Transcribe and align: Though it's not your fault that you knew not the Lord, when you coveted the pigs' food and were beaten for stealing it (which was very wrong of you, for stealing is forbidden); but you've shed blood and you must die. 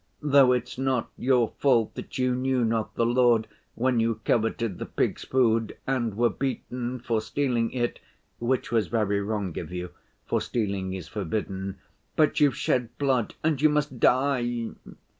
Though 0.23 0.51
it's 0.51 0.79
not 0.79 1.11
your 1.15 1.53
fault 1.59 1.93
that 1.93 2.17
you 2.17 2.33
knew 2.33 2.65
not 2.65 2.95
the 2.95 3.05
Lord, 3.05 3.47
when 3.75 3.99
you 3.99 4.19
coveted 4.25 4.79
the 4.79 4.87
pigs' 4.87 5.25
food 5.25 5.77
and 5.85 6.17
were 6.17 6.31
beaten 6.31 6.97
for 6.99 7.21
stealing 7.21 7.71
it 7.71 7.99
(which 8.39 8.71
was 8.71 8.87
very 8.87 9.21
wrong 9.21 9.55
of 9.59 9.71
you, 9.71 9.91
for 10.25 10.41
stealing 10.41 10.95
is 10.95 11.07
forbidden); 11.07 11.77
but 12.15 12.39
you've 12.39 12.57
shed 12.57 12.97
blood 12.97 13.35
and 13.43 13.61
you 13.61 13.69
must 13.69 13.99
die. 13.99 14.71